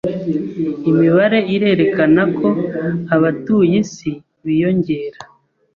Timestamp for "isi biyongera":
3.83-5.19